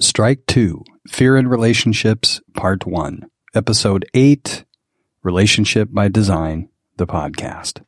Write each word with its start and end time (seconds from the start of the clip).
Strike 0.00 0.46
2 0.46 0.84
Fear 1.08 1.36
in 1.38 1.48
Relationships, 1.48 2.40
Part 2.54 2.86
1, 2.86 3.26
Episode 3.54 4.06
8 4.14 4.64
Relationship 5.24 5.88
by 5.90 6.06
Design, 6.06 6.68
the 6.98 7.06
podcast. 7.06 7.82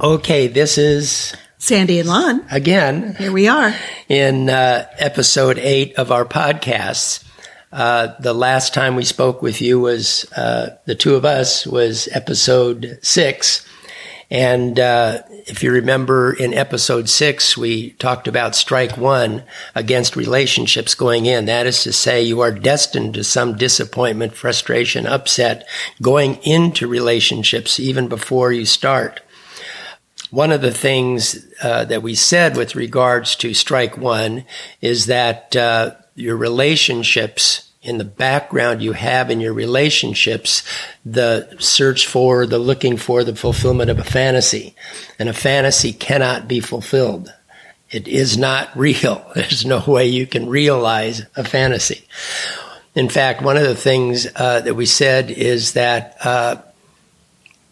Okay, 0.00 0.46
this 0.46 0.78
is 0.78 1.34
Sandy 1.58 1.98
and 1.98 2.08
Lon. 2.08 2.46
again 2.50 3.16
Here 3.18 3.32
we 3.32 3.48
are. 3.48 3.74
in 4.08 4.48
uh, 4.48 4.86
episode 4.96 5.58
eight 5.58 5.94
of 5.96 6.12
our 6.12 6.24
podcasts. 6.24 7.24
Uh, 7.70 8.14
the 8.20 8.32
last 8.32 8.72
time 8.72 8.96
we 8.96 9.04
spoke 9.04 9.42
with 9.42 9.60
you 9.60 9.78
was 9.78 10.30
uh, 10.32 10.76
the 10.86 10.94
two 10.94 11.14
of 11.14 11.24
us 11.24 11.66
was 11.66 12.08
episode 12.12 12.98
six, 13.02 13.66
and 14.30 14.80
uh, 14.80 15.22
if 15.46 15.62
you 15.62 15.70
remember, 15.70 16.32
in 16.32 16.54
episode 16.54 17.08
six 17.08 17.56
we 17.58 17.90
talked 17.92 18.26
about 18.26 18.54
strike 18.54 18.96
one 18.96 19.42
against 19.74 20.16
relationships 20.16 20.94
going 20.94 21.26
in. 21.26 21.44
That 21.46 21.66
is 21.66 21.82
to 21.82 21.92
say, 21.92 22.22
you 22.22 22.40
are 22.40 22.52
destined 22.52 23.14
to 23.14 23.24
some 23.24 23.56
disappointment, 23.56 24.34
frustration, 24.34 25.06
upset 25.06 25.66
going 26.00 26.36
into 26.42 26.86
relationships 26.86 27.78
even 27.78 28.08
before 28.08 28.50
you 28.50 28.64
start. 28.64 29.20
One 30.30 30.52
of 30.52 30.60
the 30.60 30.72
things 30.72 31.46
uh, 31.62 31.84
that 31.84 32.02
we 32.02 32.14
said 32.14 32.56
with 32.56 32.74
regards 32.74 33.34
to 33.36 33.54
strike 33.54 33.96
one 33.96 34.44
is 34.82 35.06
that 35.06 35.56
uh, 35.56 35.92
your 36.18 36.36
relationships 36.36 37.68
in 37.82 37.98
the 37.98 38.04
background 38.04 38.82
you 38.82 38.92
have 38.92 39.30
in 39.30 39.40
your 39.40 39.52
relationships, 39.52 40.62
the 41.04 41.48
search 41.58 42.06
for, 42.06 42.44
the 42.44 42.58
looking 42.58 42.96
for, 42.96 43.24
the 43.24 43.36
fulfillment 43.36 43.88
of 43.88 43.98
a 43.98 44.04
fantasy. 44.04 44.74
And 45.18 45.28
a 45.28 45.32
fantasy 45.32 45.92
cannot 45.92 46.48
be 46.48 46.60
fulfilled. 46.60 47.32
It 47.90 48.08
is 48.08 48.36
not 48.36 48.76
real. 48.76 49.24
There's 49.34 49.64
no 49.64 49.82
way 49.86 50.06
you 50.06 50.26
can 50.26 50.48
realize 50.48 51.24
a 51.36 51.44
fantasy. 51.44 52.06
In 52.94 53.08
fact, 53.08 53.42
one 53.42 53.56
of 53.56 53.62
the 53.62 53.76
things 53.76 54.26
uh, 54.34 54.60
that 54.60 54.74
we 54.74 54.86
said 54.86 55.30
is 55.30 55.74
that 55.74 56.16
uh, 56.24 56.56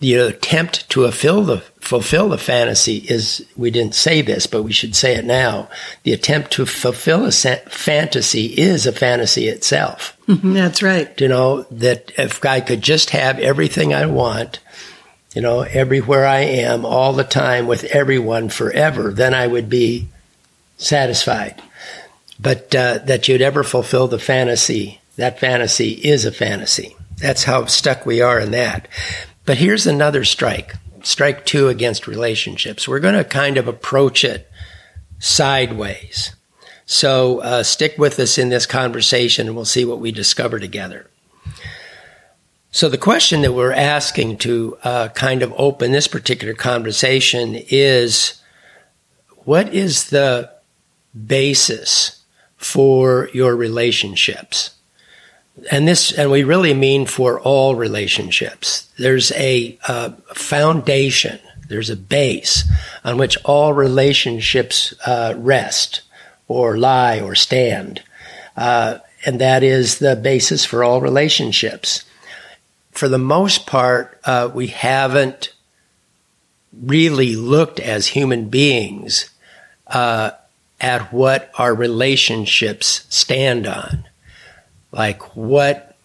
the 0.01 0.15
attempt 0.15 0.89
to 0.91 1.03
fulfill 1.03 1.43
the 1.43 1.59
fulfill 1.81 2.29
the 2.29 2.39
fantasy 2.39 2.97
is 2.97 3.47
we 3.57 3.71
didn't 3.71 3.95
say 3.95 4.21
this 4.21 4.47
but 4.47 4.63
we 4.63 4.73
should 4.73 4.95
say 4.95 5.15
it 5.15 5.25
now. 5.25 5.69
The 6.03 6.13
attempt 6.13 6.51
to 6.53 6.67
fulfill 6.67 7.25
a 7.25 7.33
sa- 7.33 7.57
fantasy 7.69 8.47
is 8.47 8.87
a 8.87 8.93
fantasy 8.93 9.49
itself. 9.49 10.17
That's 10.27 10.83
right. 10.83 11.19
you 11.21 11.29
know 11.29 11.63
that 11.71 12.13
if 12.19 12.45
i 12.45 12.61
could 12.61 12.83
just 12.83 13.11
have 13.11 13.39
everything 13.39 13.95
i 13.95 14.07
want 14.07 14.59
you 15.35 15.41
know 15.41 15.61
everywhere 15.61 16.27
i 16.27 16.41
am 16.41 16.85
all 16.85 17.13
the 17.13 17.25
time 17.25 17.67
with 17.67 17.85
everyone 17.85 18.49
forever 18.49 19.13
then 19.13 19.33
i 19.35 19.47
would 19.47 19.69
be 19.69 20.09
satisfied. 20.77 21.63
But 22.39 22.75
uh, 22.75 22.99
that 23.07 23.29
you'd 23.29 23.41
ever 23.41 23.63
fulfill 23.65 24.09
the 24.09 24.19
fantasy 24.19 25.01
that 25.17 25.41
fantasy 25.41 25.93
is 25.93 26.27
a 26.27 26.33
fantasy. 26.33 26.95
That's 27.17 27.45
how 27.45 27.65
stuck 27.65 28.05
we 28.05 28.21
are 28.21 28.39
in 28.39 28.51
that 28.51 28.89
but 29.47 29.57
here's 29.57 29.87
another 29.87 30.25
strike 30.25 30.75
strike 31.03 31.47
two 31.47 31.69
against 31.69 32.09
relationships. 32.09 32.89
We're 32.89 33.01
going 33.01 33.15
to 33.15 33.25
kind 33.25 33.57
of 33.59 33.69
approach 33.69 34.25
it 34.25 34.51
sideways. 35.21 36.35
So 36.85 37.41
uh, 37.41 37.63
stick 37.63 37.97
with 37.97 38.19
us 38.19 38.39
in 38.39 38.49
this 38.49 38.67
conversation 38.67 39.47
and 39.47 39.57
we'll 39.57 39.65
see 39.65 39.85
what 39.85 40.01
we 40.01 40.13
discover 40.13 40.59
together. 40.59 41.09
So 42.71 42.89
the 42.89 42.99
question 42.99 43.43
that 43.43 43.53
we're 43.53 43.73
asking 43.73 44.39
to 44.39 44.77
uh, 44.83 45.09
kind 45.09 45.43
of 45.43 45.55
open 45.57 45.93
this 45.93 46.09
particular 46.09 46.55
conversation 46.55 47.55
is 47.55 48.43
what 49.45 49.73
is 49.73 50.11
the 50.11 50.53
basis 51.27 52.25
for 52.57 53.31
your 53.33 53.57
relationships? 53.57 54.76
And 55.71 55.89
this 55.89 56.13
and 56.13 56.31
we 56.31 56.45
really 56.45 56.75
mean 56.75 57.07
for 57.07 57.41
all 57.41 57.75
relationships. 57.75 58.91
There's 58.99 59.33
a 59.33 59.79
uh, 59.89 60.11
foundation 60.35 61.39
there's 61.69 61.91
a 61.91 61.97
base 61.97 62.65
on 63.05 63.19
which 63.19 63.37
all 63.45 63.73
relationships 63.73 64.95
uh, 65.07 65.35
rest 65.37 66.03
or 66.49 66.77
lie 66.77 67.21
or 67.21 67.35
stand. 67.35 68.03
Uh, 68.57 68.99
and 69.25 69.41
that 69.41 69.63
is 69.63 69.99
the 69.99 70.17
basis 70.17 70.65
for 70.65 70.85
all 70.85 71.01
relationships. 71.01 72.05
For 72.93 73.09
the 73.09 73.19
most 73.19 73.67
part 73.67 74.21
uh, 74.25 74.51
we 74.53 74.69
haven't 74.69 75.53
really 76.73 77.35
looked 77.35 77.81
as 77.81 78.09
human 78.09 78.49
beings 78.49 79.31
uh, 79.89 80.31
at 80.81 81.13
what 81.13 81.51
our 81.59 81.75
relationships 81.75 83.07
stand 83.09 83.67
on 83.67 84.05
like 84.97 85.37
what 85.37 85.97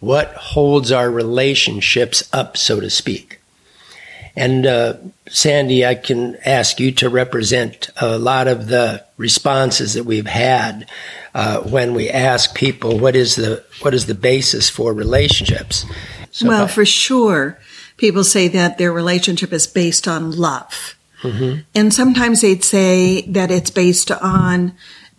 what 0.00 0.34
holds 0.34 0.90
our 0.90 1.10
relationships 1.10 2.28
up 2.32 2.56
so 2.56 2.80
to 2.80 2.90
speak? 2.90 3.38
And 4.34 4.66
uh, 4.66 4.94
sandy 5.28 5.84
i 5.86 5.94
can 5.94 6.36
ask 6.44 6.80
you 6.80 6.90
to 6.92 7.08
represent 7.08 7.88
a 8.00 8.18
lot 8.18 8.48
of 8.48 8.66
the 8.68 9.04
responses 9.16 9.94
that 9.94 10.04
we've 10.04 10.26
had 10.26 10.88
uh, 11.34 11.60
when 11.60 11.94
we 11.94 12.10
ask 12.10 12.54
people 12.54 12.98
what 12.98 13.14
is 13.16 13.36
the 13.36 13.62
what 13.82 13.94
is 13.94 14.06
the 14.06 14.14
basis 14.14 14.68
for 14.68 14.92
relationships? 14.92 15.84
So 16.30 16.48
well, 16.48 16.64
I- 16.64 16.68
for 16.68 16.84
sure, 16.86 17.58
people 17.98 18.24
say 18.24 18.48
that 18.48 18.78
their 18.78 18.92
relationship 18.92 19.52
is 19.52 19.66
based 19.66 20.08
on 20.08 20.32
love. 20.32 20.94
And 21.74 21.94
sometimes 21.94 22.40
they'd 22.40 22.64
say 22.64 23.20
that 23.28 23.52
it's 23.52 23.70
based 23.70 24.10
on, 24.10 24.72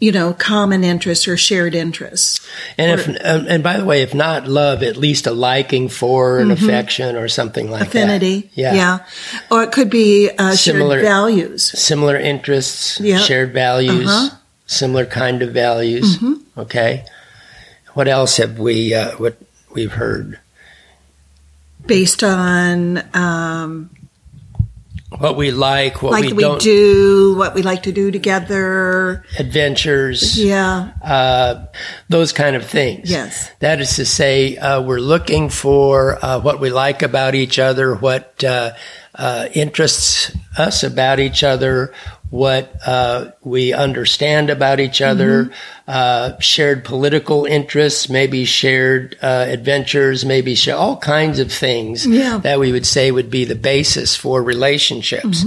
you 0.04 0.12
know, 0.12 0.34
common 0.34 0.84
interests 0.84 1.28
or 1.28 1.38
shared 1.38 1.74
interests. 1.76 2.42
and 2.78 2.92
if 3.00 3.08
um, 3.08 3.46
and 3.48 3.64
by 3.64 3.78
the 3.78 3.86
way 3.86 4.02
if 4.02 4.14
not 4.14 4.48
love 4.48 4.84
at 4.84 4.98
least 4.98 5.28
a 5.28 5.32
liking 5.32 5.88
for 5.88 6.40
an 6.40 6.52
affection 6.52 7.16
or 7.16 7.28
something 7.30 7.72
like 7.72 7.90
that. 7.92 8.04
Affinity. 8.04 8.42
that 8.58 8.76
yeah 8.76 9.00
Or 9.50 9.64
it 9.64 9.72
could 9.72 9.90
be 9.90 10.30
uh, 10.38 10.56
Similar- 10.56 10.98
shared 11.00 11.06
values. 11.08 11.64
similar 11.80 12.18
interests, 12.18 13.00
Yeah. 13.00 13.20
shared 13.20 13.54
values, 13.54 14.10
Uh-huh. 14.10 14.36
similar 14.68 15.06
kind 15.06 15.42
of 15.42 15.52
values. 15.54 16.18
Mm-hmm. 16.18 16.60
Okay. 16.68 17.06
What 17.96 18.08
else 18.08 18.38
have 18.38 18.60
we 18.60 18.94
uh, 18.94 19.12
what 19.24 19.38
we've 19.72 19.94
heard? 19.94 20.40
Based 21.86 22.24
on, 22.24 23.04
um, 23.14 23.90
What 25.20 25.38
we 25.38 25.52
like, 25.52 26.02
what 26.02 26.12
like 26.12 26.26
we, 26.26 26.34
we, 26.34 26.44
don't. 26.44 26.62
do, 26.62 27.36
what 27.38 27.54
we 27.54 27.62
like 27.62 27.84
to 27.84 27.92
do 27.92 28.12
together. 28.12 29.24
Adventures, 29.40 30.38
Yeah. 30.38 30.92
uh, 31.04 31.66
those 32.10 32.34
kind 32.34 32.56
of 32.56 32.66
things. 32.66 33.10
Yes. 33.12 33.50
That 33.60 33.80
is 33.80 33.96
to 33.98 34.06
say, 34.06 34.58
uh, 34.58 34.82
we're 34.82 35.00
looking 35.00 35.50
for 35.50 36.24
uh, 36.24 36.40
what 36.40 36.60
we 36.60 36.70
like 36.72 37.02
about 37.02 37.36
each 37.36 37.60
other, 37.60 37.96
what 37.96 38.44
uh, 38.44 38.72
uh, 39.16 39.48
interests 39.54 40.36
us 40.58 40.84
about 40.84 41.20
each 41.20 41.44
other, 41.44 41.94
what 42.34 42.74
uh, 42.88 43.30
we 43.44 43.74
understand 43.74 44.50
about 44.50 44.80
each 44.80 45.04
other, 45.04 45.52
uh, 45.88 46.32
shared 46.40 46.84
political 46.84 47.46
interests, 47.46 48.10
maybe 48.10 48.44
shared 48.44 49.16
uh, 49.22 49.46
adventures, 49.50 50.26
maybe 50.26 50.56
share 50.56 50.76
all 50.76 50.98
kinds 50.98 51.38
of 51.38 51.52
things 51.52 52.08
Yeah. 52.08 52.40
that 52.42 52.58
we 52.60 52.72
would 52.72 52.88
say 52.88 53.12
would 53.12 53.30
be 53.30 53.46
the 53.46 53.54
basis 53.54 54.16
for 54.16 54.42
relationships. 54.42 55.46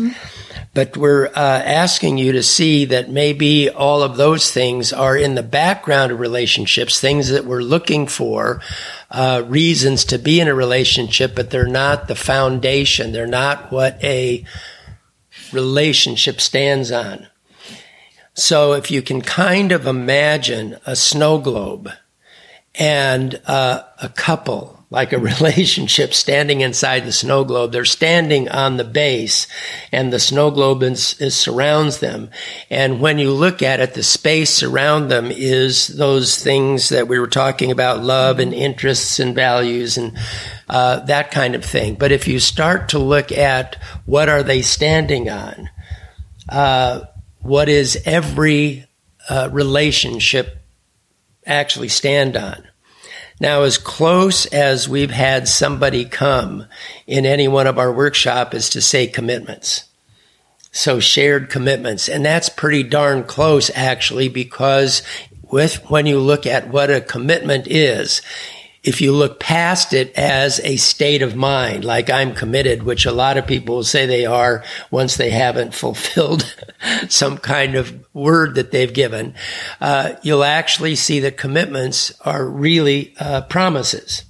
But 0.74 0.96
we're 0.96 1.26
uh, 1.26 1.32
asking 1.34 2.18
you 2.18 2.30
to 2.32 2.42
see 2.44 2.84
that 2.84 3.10
maybe 3.10 3.68
all 3.68 4.04
of 4.04 4.16
those 4.16 4.52
things 4.52 4.92
are 4.92 5.16
in 5.16 5.34
the 5.34 5.42
background 5.42 6.12
of 6.12 6.20
relationships, 6.20 7.00
things 7.00 7.30
that 7.30 7.46
we're 7.46 7.62
looking 7.62 8.06
for, 8.06 8.60
uh, 9.10 9.42
reasons 9.48 10.04
to 10.04 10.18
be 10.20 10.38
in 10.38 10.46
a 10.46 10.54
relationship, 10.54 11.34
but 11.34 11.50
they're 11.50 11.66
not 11.66 12.06
the 12.06 12.14
foundation. 12.14 13.10
They're 13.10 13.26
not 13.26 13.72
what 13.72 13.98
a 14.04 14.44
relationship 15.52 16.40
stands 16.40 16.90
on. 16.90 17.26
So 18.34 18.74
if 18.74 18.90
you 18.90 19.00
can 19.00 19.22
kind 19.22 19.72
of 19.72 19.86
imagine 19.86 20.76
a 20.84 20.94
snow 20.94 21.38
globe 21.38 21.90
and 22.74 23.40
uh, 23.46 23.82
a 24.02 24.10
couple, 24.10 24.84
like 24.90 25.14
a 25.14 25.18
relationship 25.34 26.12
standing 26.12 26.60
inside 26.60 27.06
the 27.06 27.12
snow 27.12 27.44
globe, 27.44 27.72
they're 27.72 27.86
standing 27.86 28.50
on 28.50 28.76
the 28.76 28.84
base 28.84 29.46
and 29.90 30.12
the 30.12 30.18
snow 30.18 30.50
globe 30.50 30.82
is, 30.82 31.18
is 31.18 31.34
surrounds 31.34 32.00
them. 32.00 32.30
And 32.68 33.00
when 33.00 33.18
you 33.18 33.32
look 33.32 33.62
at 33.62 33.80
it, 33.80 33.94
the 33.94 34.02
space 34.02 34.62
around 34.62 35.08
them 35.08 35.30
is 35.30 35.86
those 35.88 36.36
things 36.36 36.90
that 36.90 37.08
we 37.08 37.18
were 37.18 37.28
talking 37.28 37.70
about, 37.70 38.04
love 38.04 38.38
and 38.38 38.52
interests 38.52 39.18
and 39.18 39.34
values 39.34 39.96
and 39.96 40.16
uh, 40.68 41.00
that 41.00 41.30
kind 41.30 41.54
of 41.54 41.64
thing. 41.64 41.94
But 41.94 42.12
if 42.12 42.26
you 42.26 42.38
start 42.40 42.90
to 42.90 42.98
look 42.98 43.30
at 43.32 43.76
what 44.04 44.28
are 44.28 44.42
they 44.42 44.62
standing 44.62 45.30
on, 45.30 45.70
uh, 46.48 47.02
what 47.40 47.68
is 47.68 48.00
every 48.04 48.86
uh, 49.28 49.48
relationship 49.52 50.58
actually 51.46 51.88
stand 51.88 52.36
on? 52.36 52.66
Now, 53.38 53.62
as 53.62 53.76
close 53.76 54.46
as 54.46 54.88
we've 54.88 55.10
had 55.10 55.46
somebody 55.46 56.06
come 56.06 56.66
in 57.06 57.26
any 57.26 57.48
one 57.48 57.66
of 57.66 57.78
our 57.78 57.92
workshop 57.92 58.54
is 58.54 58.70
to 58.70 58.80
say 58.80 59.06
commitments. 59.06 59.84
So 60.72 61.00
shared 61.00 61.50
commitments. 61.50 62.08
And 62.08 62.24
that's 62.24 62.48
pretty 62.48 62.82
darn 62.82 63.24
close 63.24 63.70
actually 63.74 64.28
because 64.28 65.02
with 65.50 65.90
when 65.90 66.06
you 66.06 66.18
look 66.18 66.46
at 66.46 66.68
what 66.68 66.90
a 66.90 67.00
commitment 67.00 67.66
is, 67.66 68.22
if 68.86 69.00
you 69.00 69.10
look 69.10 69.40
past 69.40 69.92
it 69.92 70.16
as 70.16 70.60
a 70.60 70.76
state 70.76 71.20
of 71.20 71.34
mind, 71.34 71.84
like 71.84 72.08
I'm 72.08 72.34
committed, 72.34 72.84
which 72.84 73.04
a 73.04 73.12
lot 73.12 73.36
of 73.36 73.46
people 73.46 73.74
will 73.76 73.84
say 73.84 74.06
they 74.06 74.24
are 74.24 74.62
once 74.92 75.16
they 75.16 75.30
haven't 75.30 75.74
fulfilled 75.86 76.54
some 77.08 77.36
kind 77.36 77.74
of 77.74 78.06
word 78.14 78.54
that 78.54 78.70
they've 78.70 78.94
given, 78.94 79.34
uh, 79.80 80.12
you'll 80.22 80.44
actually 80.44 80.94
see 80.94 81.20
that 81.20 81.36
commitments 81.36 82.12
are 82.20 82.46
really 82.46 83.12
uh, 83.18 83.42
promises. 83.42 84.24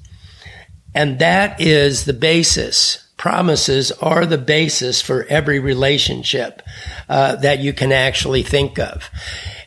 And 0.94 1.18
that 1.18 1.60
is 1.60 2.06
the 2.06 2.14
basis. 2.14 3.06
Promises 3.18 3.92
are 3.92 4.24
the 4.24 4.38
basis 4.38 5.02
for 5.02 5.24
every 5.24 5.58
relationship 5.58 6.62
uh, 7.10 7.36
that 7.36 7.58
you 7.58 7.74
can 7.74 7.92
actually 7.92 8.42
think 8.42 8.78
of 8.78 9.10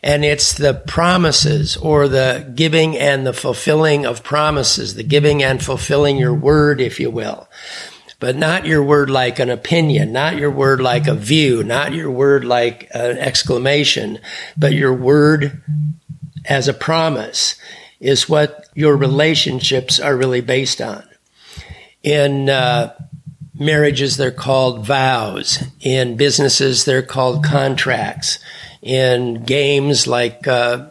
and 0.01 0.23
it's 0.23 0.53
the 0.53 0.73
promises 0.73 1.75
or 1.77 2.07
the 2.07 2.49
giving 2.55 2.97
and 2.97 3.25
the 3.25 3.33
fulfilling 3.33 4.05
of 4.05 4.23
promises, 4.23 4.95
the 4.95 5.03
giving 5.03 5.43
and 5.43 5.63
fulfilling 5.63 6.17
your 6.17 6.33
word, 6.33 6.79
if 6.79 6.99
you 6.99 7.11
will. 7.11 7.49
But 8.19 8.35
not 8.35 8.65
your 8.65 8.83
word 8.83 9.09
like 9.09 9.39
an 9.39 9.49
opinion, 9.49 10.11
not 10.11 10.37
your 10.37 10.51
word 10.51 10.81
like 10.81 11.07
a 11.07 11.15
view, 11.15 11.63
not 11.63 11.93
your 11.93 12.11
word 12.11 12.43
like 12.43 12.89
an 12.91 13.17
exclamation, 13.17 14.19
but 14.57 14.73
your 14.73 14.93
word 14.93 15.61
as 16.45 16.67
a 16.67 16.73
promise 16.73 17.55
is 17.99 18.29
what 18.29 18.67
your 18.73 18.95
relationships 18.95 19.99
are 19.99 20.15
really 20.15 20.41
based 20.41 20.81
on. 20.81 21.03
In 22.03 22.49
uh, 22.49 22.93
marriages, 23.53 24.15
they're 24.17 24.31
called 24.31 24.85
vows. 24.85 25.63
In 25.81 26.15
businesses, 26.15 26.85
they're 26.85 27.01
called 27.01 27.43
contracts 27.43 28.39
in 28.81 29.43
games 29.43 30.07
like 30.07 30.47
uh, 30.47 30.89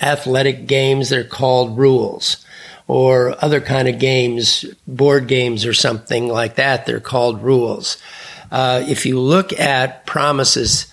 athletic 0.00 0.66
games, 0.66 1.08
they're 1.08 1.24
called 1.24 1.78
rules, 1.78 2.44
or 2.86 3.36
other 3.44 3.60
kind 3.60 3.88
of 3.88 3.98
games, 3.98 4.64
board 4.86 5.26
games 5.26 5.66
or 5.66 5.74
something 5.74 6.28
like 6.28 6.56
that, 6.56 6.86
they're 6.86 7.00
called 7.00 7.42
rules. 7.42 7.98
Uh, 8.50 8.82
if 8.88 9.04
you 9.04 9.20
look 9.20 9.58
at 9.58 10.06
promises, 10.06 10.86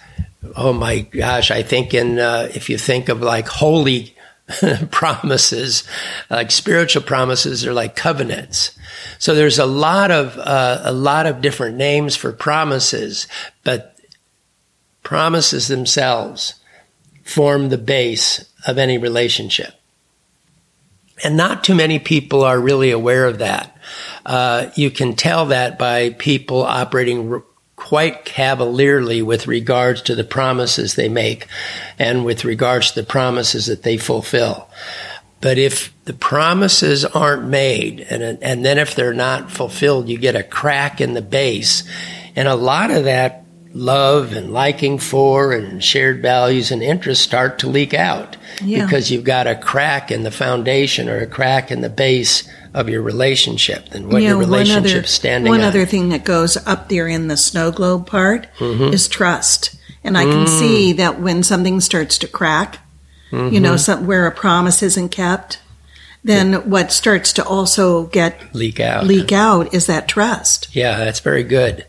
oh 0.56 0.74
my 0.74 1.00
gosh, 1.00 1.52
I 1.52 1.64
think 1.64 1.94
in 1.94 2.20
uh, 2.20 2.50
if 2.54 2.70
you 2.70 2.78
think 2.78 3.10
of 3.10 3.22
like 3.22 3.48
holy 3.48 4.14
promises, 4.92 5.84
like 6.30 6.52
spiritual 6.52 7.02
promises, 7.02 7.66
are 7.66 7.74
like 7.74 7.96
covenants. 7.96 8.78
So 9.18 9.34
there's 9.34 9.60
a 9.60 9.66
lot 9.66 10.12
of 10.12 10.38
uh, 10.38 10.82
a 10.84 10.94
lot 10.94 11.26
of 11.28 11.42
different 11.42 11.78
names 11.78 12.16
for 12.16 12.32
promises, 12.32 13.28
but 13.64 13.95
promises 15.06 15.70
themselves 15.70 16.56
form 17.24 17.70
the 17.70 17.78
base 17.78 18.44
of 18.68 18.78
any 18.78 18.98
relationship. 18.98 19.74
And 21.24 21.38
not 21.38 21.64
too 21.64 21.76
many 21.76 22.00
people 22.00 22.44
are 22.44 22.60
really 22.60 22.92
aware 22.92 23.26
of 23.26 23.38
that. 23.38 23.78
Uh, 24.26 24.72
you 24.76 24.92
can 24.92 25.16
tell 25.16 25.46
that 25.46 25.80
by 25.80 26.10
people 26.10 26.64
operating 26.64 27.32
r- 27.32 27.44
quite 27.78 28.26
cavalierly 28.26 29.22
with 29.22 29.48
regards 29.48 30.02
to 30.02 30.16
the 30.16 30.24
promises 30.24 30.96
they 30.96 31.08
make 31.08 31.48
and 31.98 32.26
with 32.26 32.44
regards 32.44 32.92
to 32.92 33.02
the 33.02 33.08
promises 33.08 33.68
that 33.68 33.84
they 33.84 33.98
fulfill. 33.98 34.68
But 35.40 35.58
if 35.58 35.94
the 36.06 36.14
promises 36.14 37.06
aren't 37.06 37.48
made 37.48 38.02
and, 38.10 38.40
and 38.42 38.66
then 38.66 38.80
if 38.80 38.96
they're 38.96 39.14
not 39.14 39.52
fulfilled, 39.52 40.10
you 40.10 40.18
get 40.18 40.36
a 40.36 40.44
crack 40.44 41.00
in 41.00 41.14
the 41.14 41.22
base. 41.22 41.84
And 42.36 42.48
a 42.48 42.56
lot 42.56 42.90
of 42.90 43.04
that 43.06 43.45
love 43.76 44.32
and 44.32 44.54
liking 44.54 44.98
for 44.98 45.52
and 45.52 45.84
shared 45.84 46.22
values 46.22 46.72
and 46.72 46.82
interests 46.82 47.24
start 47.24 47.60
to 47.60 47.68
leak 47.68 47.94
out 47.94 48.38
yeah. 48.64 48.86
because 48.86 49.12
you've 49.12 49.26
got 49.26 49.48
a 49.48 49.56
crack 49.56 50.12
in 50.12 50.24
the 50.24 50.32
foundation 50.32 51.10
or 51.10 51.18
a 51.18 51.28
crack 51.28 51.72
in 51.72 51.82
the 51.82 51.90
base 51.90 52.50
of 52.74 52.88
your 52.88 53.02
relationship 53.02 53.94
and 53.94 54.10
what 54.10 54.24
your 54.24 54.38
relationship's 54.38 55.12
standing 55.12 55.50
one 55.50 55.60
on. 55.60 55.68
other 55.68 55.86
thing 55.86 56.08
that 56.08 56.24
goes 56.24 56.56
up 56.66 56.88
there 56.88 57.06
in 57.06 57.28
the 57.28 57.36
snow 57.36 57.70
globe 57.70 58.08
part 58.08 58.48
mm-hmm. 58.60 58.94
is 58.94 59.10
trust 59.10 59.76
and 60.06 60.18
i 60.18 60.24
can 60.24 60.46
mm. 60.46 60.60
see 60.60 60.94
that 60.94 61.20
when 61.20 61.44
something 61.44 61.82
starts 61.82 62.18
to 62.18 62.28
crack 62.28 62.80
mm-hmm. 63.30 63.54
you 63.54 63.60
know 63.60 63.72
mm-hmm. 63.72 63.78
some, 63.78 64.08
where 64.08 64.26
a 64.26 64.32
promise 64.32 64.82
isn't 64.82 65.10
kept 65.10 65.60
then 66.24 66.70
what 66.70 66.94
starts 66.94 67.34
to 67.34 67.46
also 67.46 68.06
get 68.08 68.56
leak 68.56 68.80
out 68.80 69.06
leak 69.06 69.34
out 69.34 69.74
is 69.74 69.88
that 69.88 70.08
trust 70.08 70.74
yeah 70.74 70.98
that's 70.98 71.20
very 71.20 71.44
good 71.44 71.86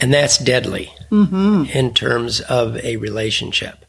and 0.00 0.12
that's 0.12 0.38
deadly 0.38 0.92
mm-hmm. 1.10 1.64
in 1.72 1.94
terms 1.94 2.40
of 2.40 2.76
a 2.78 2.96
relationship. 2.96 3.84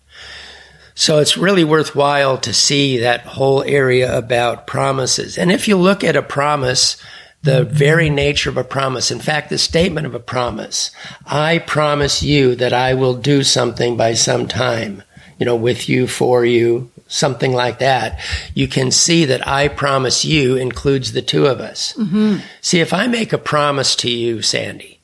So 0.96 1.20
it's 1.20 1.38
really 1.38 1.64
worthwhile 1.64 2.40
to 2.40 2.54
see 2.54 2.98
that 2.98 3.22
whole 3.22 3.62
area 3.64 4.18
about 4.18 4.66
promises. 4.66 5.38
And 5.38 5.52
if 5.52 5.68
you 5.68 5.78
look 5.78 6.04
at 6.04 6.16
a 6.16 6.24
promise, 6.24 6.98
the 7.44 7.64
very 7.64 8.10
nature 8.10 8.50
of 8.50 8.58
a 8.58 8.64
promise, 8.64 9.12
in 9.12 9.20
fact, 9.20 9.50
the 9.50 9.60
statement 9.60 10.08
of 10.08 10.16
a 10.16 10.20
promise, 10.20 10.90
I 11.26 11.60
promise 11.60 12.24
you 12.24 12.56
that 12.56 12.74
I 12.74 12.96
will 12.96 13.14
do 13.14 13.44
something 13.44 13.96
by 13.96 14.16
some 14.16 14.48
time, 14.48 15.04
you 15.38 15.46
know, 15.46 15.56
with 15.56 15.88
you, 15.88 16.08
for 16.08 16.44
you, 16.44 16.90
something 17.08 17.54
like 17.54 17.80
that, 17.80 18.20
you 18.54 18.68
can 18.68 18.92
see 18.92 19.26
that 19.26 19.48
I 19.48 19.68
promise 19.68 20.26
you 20.26 20.56
includes 20.56 21.14
the 21.14 21.22
two 21.22 21.46
of 21.46 21.60
us. 21.60 21.94
Mm-hmm. 21.94 22.38
See, 22.62 22.80
if 22.80 22.92
I 22.92 23.08
make 23.08 23.34
a 23.34 23.38
promise 23.38 23.96
to 23.98 24.10
you, 24.10 24.42
Sandy, 24.42 24.97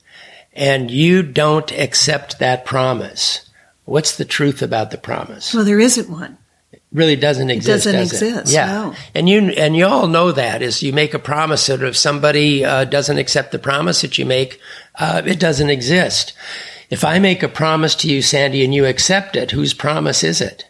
and 0.53 0.91
you 0.91 1.23
don't 1.23 1.71
accept 1.71 2.39
that 2.39 2.65
promise, 2.65 3.49
what's 3.85 4.17
the 4.17 4.25
truth 4.25 4.61
about 4.61 4.91
the 4.91 4.97
promise? 4.97 5.53
Well, 5.53 5.65
there 5.65 5.79
isn't 5.79 6.09
one. 6.09 6.37
It 6.71 6.81
really 6.91 7.15
doesn't 7.15 7.49
exist. 7.49 7.85
It 7.85 7.91
doesn't 7.91 7.99
does 7.99 8.13
exist. 8.13 8.51
It? 8.51 8.55
Yeah, 8.55 8.67
no. 8.67 8.95
and 9.15 9.27
you 9.27 9.49
and 9.51 9.75
you 9.75 9.85
all 9.85 10.07
know 10.07 10.31
that 10.31 10.61
is 10.61 10.83
you 10.83 10.93
make 10.93 11.13
a 11.13 11.19
promise 11.19 11.67
that 11.67 11.81
if 11.83 11.97
somebody 11.97 12.63
uh, 12.63 12.85
doesn't 12.85 13.17
accept 13.17 13.51
the 13.51 13.59
promise 13.59 14.01
that 14.01 14.17
you 14.17 14.25
make, 14.25 14.59
uh, 14.95 15.21
it 15.25 15.39
doesn't 15.39 15.69
exist. 15.69 16.33
If 16.89 17.03
I 17.03 17.17
make 17.17 17.41
a 17.41 17.47
promise 17.47 17.95
to 17.95 18.07
you, 18.07 18.21
Sandy, 18.21 18.63
and 18.63 18.73
you 18.73 18.85
accept 18.85 19.35
it, 19.35 19.51
whose 19.51 19.73
promise 19.73 20.23
is 20.23 20.41
it? 20.41 20.69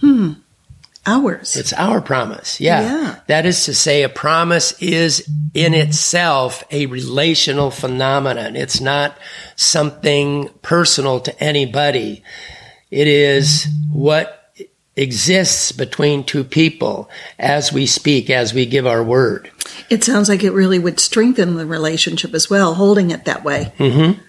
Hmm. 0.00 0.32
Ours. 1.06 1.56
It's 1.56 1.72
our 1.72 2.00
promise. 2.00 2.60
Yeah. 2.60 2.82
yeah. 2.82 3.20
That 3.28 3.46
is 3.46 3.64
to 3.66 3.74
say, 3.74 4.02
a 4.02 4.08
promise 4.08 4.72
is 4.82 5.28
in 5.54 5.72
itself 5.72 6.64
a 6.70 6.86
relational 6.86 7.70
phenomenon. 7.70 8.56
It's 8.56 8.80
not 8.80 9.16
something 9.54 10.48
personal 10.62 11.20
to 11.20 11.42
anybody. 11.42 12.22
It 12.90 13.06
is 13.06 13.68
what 13.92 14.52
exists 14.96 15.72
between 15.72 16.24
two 16.24 16.42
people 16.42 17.10
as 17.38 17.72
we 17.72 17.86
speak, 17.86 18.30
as 18.30 18.54
we 18.54 18.66
give 18.66 18.86
our 18.86 19.02
word. 19.02 19.50
It 19.90 20.02
sounds 20.02 20.28
like 20.28 20.42
it 20.42 20.52
really 20.52 20.78
would 20.78 20.98
strengthen 20.98 21.56
the 21.56 21.66
relationship 21.66 22.34
as 22.34 22.48
well, 22.48 22.74
holding 22.74 23.10
it 23.10 23.26
that 23.26 23.44
way. 23.44 23.72
Mm-hmm. 23.78 24.20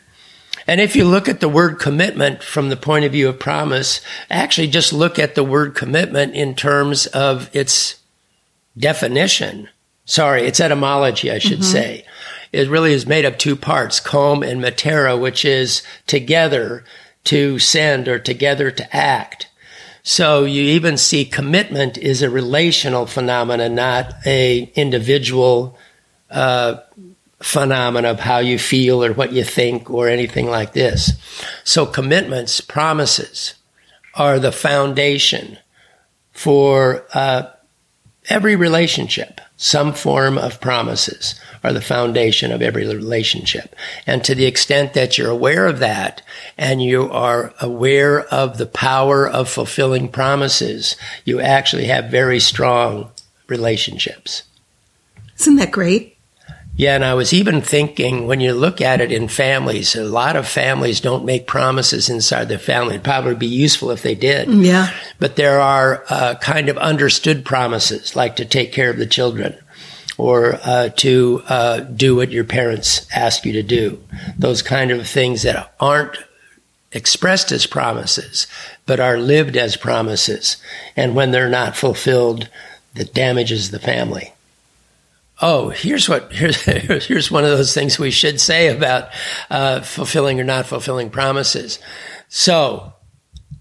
And 0.68 0.82
if 0.82 0.96
you 0.96 1.06
look 1.06 1.30
at 1.30 1.40
the 1.40 1.50
word 1.50 1.80
commitment 1.80 2.44
from 2.44 2.70
the 2.70 2.76
point 2.76 3.06
of 3.06 3.14
view 3.14 3.30
of 3.30 3.40
promise, 3.40 4.02
actually 4.30 4.68
just 4.68 4.92
look 4.92 5.18
at 5.18 5.36
the 5.36 5.44
word 5.44 5.76
commitment 5.76 6.36
in 6.36 6.56
terms 6.56 7.08
of 7.08 7.50
its 7.56 8.02
definition. 8.78 9.70
Sorry, 10.06 10.44
its 10.44 10.60
etymology, 10.60 11.32
I 11.32 11.40
should 11.40 11.60
mm-hmm. 11.60 11.72
say. 11.72 12.06
It 12.52 12.70
really 12.70 12.94
is 12.94 13.06
made 13.06 13.26
of 13.26 13.38
two 13.38 13.56
parts, 13.56 14.00
com 14.00 14.44
and 14.44 14.62
mittere, 14.62 15.20
which 15.20 15.46
is 15.46 15.84
together 16.06 16.84
to 17.26 17.60
send 17.60 18.08
or 18.08 18.20
together 18.20 18.72
to 18.72 18.96
act. 18.96 19.48
So 20.04 20.46
you 20.46 20.64
even 20.64 20.98
see 20.98 21.26
commitment 21.26 21.98
is 21.98 22.22
a 22.22 22.30
relational 22.30 23.06
phenomenon, 23.06 23.76
not 23.76 24.14
a 24.26 24.72
individual 24.76 25.78
uh, 26.30 26.78
phenomena 27.40 28.10
of 28.10 28.20
how 28.20 28.40
you 28.40 28.58
feel 28.58 29.04
or 29.04 29.14
what 29.14 29.32
you 29.32 29.44
think 29.44 29.90
or 29.90 30.08
anything 30.08 30.48
like 30.48 30.74
this. 30.74 31.14
So 31.64 31.86
commitments, 31.86 32.62
promises 32.62 33.54
are 34.16 34.40
the 34.40 34.52
foundation 34.52 35.58
for 36.32 37.06
uh, 37.14 37.44
every 38.30 38.56
relationship. 38.56 39.40
Some 39.56 39.94
form 39.94 40.38
of 40.38 40.62
promises 40.62 41.40
are 41.64 41.74
the 41.74 41.82
foundation 41.82 42.52
of 42.52 42.62
every 42.62 42.86
relationship. 42.86 43.76
And 44.06 44.24
to 44.24 44.36
the 44.36 44.46
extent 44.46 44.94
that 44.94 45.18
you're 45.18 45.32
aware 45.32 45.66
of 45.66 45.80
that 45.80 46.22
and 46.58 46.82
you 46.82 47.10
are 47.10 47.54
aware 47.60 48.22
of 48.28 48.58
the 48.58 48.68
power 48.68 49.28
of 49.28 49.50
fulfilling 49.50 50.10
promises, 50.10 50.96
you 51.26 51.40
actually 51.40 51.86
have 51.86 52.12
very 52.12 52.40
strong 52.40 53.12
relationships. 53.48 54.44
Isn't 55.40 55.56
that 55.56 55.72
great? 55.72 56.17
Yeah, 56.78 56.94
and 56.94 57.04
I 57.04 57.16
was 57.16 57.34
even 57.34 57.62
thinking 57.62 58.28
when 58.28 58.40
you 58.40 58.54
look 58.54 58.82
at 58.82 59.02
it 59.02 59.12
in 59.12 59.28
families, 59.28 59.96
a 59.96 60.04
lot 60.04 60.36
of 60.36 60.48
families 60.48 61.02
don't 61.02 61.26
make 61.26 61.48
promises 61.48 62.08
inside 62.08 62.50
their 62.50 62.60
family. 62.60 62.94
It'd 62.94 63.04
probably 63.04 63.34
be 63.34 63.48
useful 63.48 63.90
if 63.90 64.04
they 64.04 64.14
did. 64.14 64.48
Yeah. 64.48 64.92
But 65.20 65.38
there 65.38 65.60
are 65.60 66.06
uh, 66.08 66.36
kind 66.36 66.70
of 66.70 66.78
understood 66.78 67.44
promises, 67.44 68.16
like 68.16 68.36
to 68.36 68.46
take 68.46 68.72
care 68.72 68.92
of 68.92 68.98
the 68.98 69.08
children 69.08 69.58
or 70.20 70.60
uh, 70.64 70.90
to 70.90 71.42
uh, 71.48 71.80
do 71.80 72.16
what 72.16 72.32
your 72.32 72.44
parents 72.44 73.08
ask 73.16 73.44
you 73.44 73.54
to 73.54 73.64
do. 73.64 74.04
Those 74.38 74.62
kind 74.62 74.92
of 74.92 75.08
things 75.08 75.42
that 75.42 75.74
aren't 75.80 76.16
expressed 76.92 77.52
as 77.52 77.66
promises, 77.66 78.46
but 78.86 79.00
are 79.00 79.18
lived 79.18 79.58
as 79.58 79.78
promises. 79.78 80.58
And 80.96 81.16
when 81.16 81.32
they're 81.32 81.50
not 81.50 81.76
fulfilled, 81.76 82.50
that 82.94 83.16
damages 83.16 83.72
the 83.72 83.80
family. 83.80 84.34
Oh, 85.40 85.70
here's 85.70 86.10
what 86.10 86.32
here's 86.34 86.64
here's 86.64 87.32
one 87.32 87.44
of 87.44 87.52
those 87.52 87.74
things 87.74 88.00
we 88.00 88.12
should 88.12 88.40
say 88.40 88.68
about 88.68 89.10
uh, 89.50 89.82
fulfilling 89.82 90.40
or 90.40 90.44
not 90.44 90.66
fulfilling 90.66 91.10
promises. 91.10 91.80
So, 92.28 92.94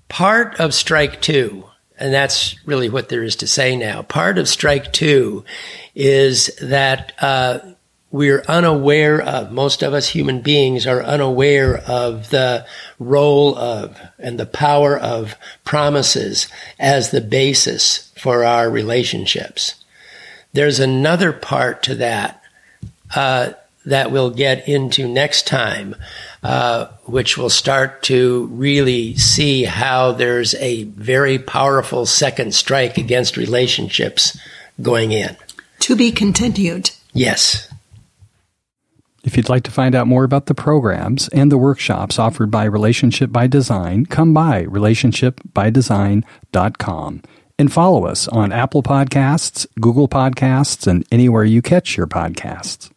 part 0.09 0.59
of 0.59 0.75
strike 0.75 1.21
two, 1.21 1.65
and 1.99 2.13
that's 2.13 2.57
really 2.67 2.89
what 2.89 3.09
there 3.09 3.23
is 3.23 3.37
to 3.37 3.47
say 3.47 3.77
now. 3.77 4.03
Part 4.03 4.39
of 4.39 4.49
strike 4.49 4.93
two 4.93 5.45
is 5.95 6.51
that 6.63 7.13
uh, 7.21 7.59
we're 8.11 8.43
unaware 8.49 9.21
of 9.21 9.53
most 9.53 9.83
of 9.83 9.93
us 9.93 10.09
human 10.09 10.41
beings 10.41 10.87
are 10.87 11.03
unaware 11.03 11.77
of 11.77 12.31
the 12.31 12.65
role 12.99 13.57
of 13.57 14.01
and 14.19 14.41
the 14.41 14.47
power 14.47 14.99
of 14.99 15.35
promises 15.65 16.49
as 16.79 17.11
the 17.11 17.21
basis 17.21 18.13
for 18.17 18.45
our 18.45 18.71
relationships 18.71 19.85
there's 20.57 20.81
another 20.81 21.33
part 21.35 21.83
to 21.83 21.97
that 21.97 22.41
uh, 23.15 23.51
that 23.85 24.11
we'll 24.11 24.31
get 24.31 24.67
into 24.67 25.07
next 25.07 25.47
time, 25.47 25.95
uh, 26.43 26.87
which 27.05 27.37
will 27.39 27.51
start 27.51 28.03
to 28.05 28.47
really 28.47 29.15
see 29.17 29.65
how 29.65 30.13
there's 30.13 30.55
a 30.55 30.85
very 30.85 31.39
powerful 31.39 32.07
second 32.07 32.55
strike 32.55 32.97
against 32.97 33.37
relationships 33.37 34.39
going 34.81 35.13
in. 35.13 35.37
To 35.81 35.95
be 35.95 36.11
continued. 36.11 36.91
Yes. 37.13 37.69
If 39.25 39.37
you'd 39.37 39.51
like 39.51 39.65
to 39.65 39.71
find 39.71 39.95
out 39.95 40.07
more 40.07 40.25
about 40.25 40.47
the 40.47 40.55
programs 40.55 41.29
and 41.29 41.53
the 41.53 41.59
workshops 41.59 42.19
offered 42.19 42.51
by 42.51 42.65
Relationship 42.65 43.31
by 43.31 43.47
Design, 43.47 44.07
come 44.07 44.33
by 44.33 44.65
relationshipbydesign.com 44.65 47.23
and 47.59 47.73
follow 47.73 48.07
us 48.07 48.29
on 48.29 48.53
Apple 48.53 48.83
Podcasts, 48.83 49.67
Google 49.81 50.09
Podcasts, 50.09 50.87
and 50.87 51.07
anywhere 51.11 51.45
you 51.45 51.63
catch 51.63 51.97
your 51.97 52.07
podcasts. 52.07 52.91